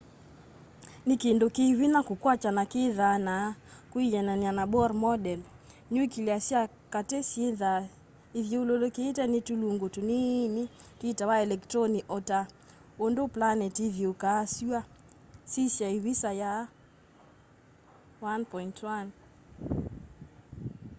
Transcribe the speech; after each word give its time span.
nĩkĩndũ 1.07 1.45
kĩ 1.55 1.65
vĩnya 1.77 2.01
kũkwatya 2.07 2.51
na 2.57 2.63
kĩthaa 2.71 3.17
na 3.27 3.35
kwĩanana 3.91 4.49
na 4.57 4.63
bohr 4.73 4.91
model 5.05 5.39
nĩũkĩlĩa 5.91 6.37
sya 6.47 6.61
katĩ 6.93 7.19
syĩthaa 7.29 7.79
ĩthyũlũlũkĩtwe 8.39 9.23
nĩ 9.31 9.39
tũlũngũ 9.47 9.87
tũnĩnĩ 9.95 10.63
twitawa 10.99 11.35
elekĩtronĩ 11.45 11.99
ota 12.15 12.39
ũndũ 13.05 13.23
planetĩ 13.33 13.81
ĩthĩũkaa 13.89 14.41
sũa 14.55 14.79
sĩsya 15.51 15.87
ĩvĩsa 15.97 16.29
ya 16.41 16.51
1.1 18.21 19.07